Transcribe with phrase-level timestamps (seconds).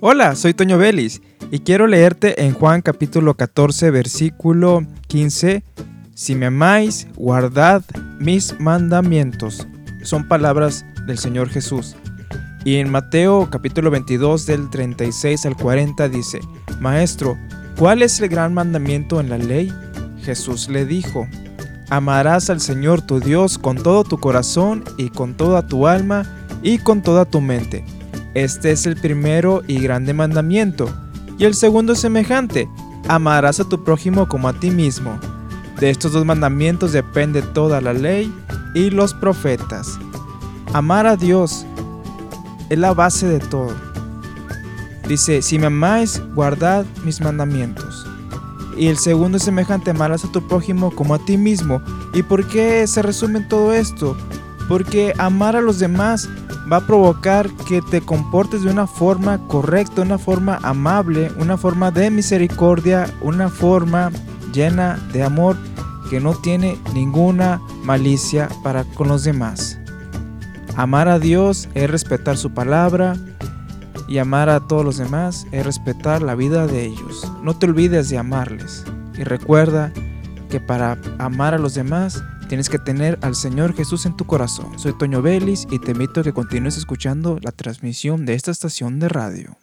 [0.00, 5.64] Hola, soy Toño Vélez y quiero leerte en Juan capítulo 14 versículo 15.
[6.14, 7.82] Si me amáis, guardad
[8.20, 9.66] mis mandamientos.
[10.04, 11.96] Son palabras del Señor Jesús.
[12.64, 16.42] Y en Mateo capítulo 22 del 36 al 40 dice,
[16.78, 17.36] Maestro,
[17.76, 19.72] ¿cuál es el gran mandamiento en la ley?
[20.22, 21.26] Jesús le dijo,
[21.90, 26.24] Amarás al Señor tu Dios con todo tu corazón y con toda tu alma
[26.62, 27.84] y con toda tu mente
[28.44, 30.88] este es el primero y grande mandamiento.
[31.38, 32.68] Y el segundo semejante,
[33.08, 35.18] amarás a tu prójimo como a ti mismo.
[35.78, 38.32] De estos dos mandamientos depende toda la ley
[38.74, 39.98] y los profetas.
[40.72, 41.64] Amar a Dios
[42.68, 43.74] es la base de todo.
[45.08, 48.06] Dice, si me amáis, guardad mis mandamientos.
[48.76, 51.80] Y el segundo semejante, amarás a tu prójimo como a ti mismo.
[52.12, 54.16] ¿Y por qué se resume en todo esto?
[54.68, 56.28] Porque amar a los demás
[56.70, 61.90] va a provocar que te comportes de una forma correcta, una forma amable, una forma
[61.90, 64.10] de misericordia, una forma
[64.52, 65.56] llena de amor
[66.10, 69.78] que no tiene ninguna malicia para con los demás.
[70.76, 73.16] Amar a Dios es respetar su palabra
[74.06, 77.30] y amar a todos los demás es respetar la vida de ellos.
[77.42, 78.84] No te olvides de amarles
[79.18, 79.92] y recuerda
[80.48, 84.78] que para amar a los demás Tienes que tener al Señor Jesús en tu corazón.
[84.78, 88.98] Soy Toño Vélez y te invito a que continúes escuchando la transmisión de esta estación
[88.98, 89.58] de radio.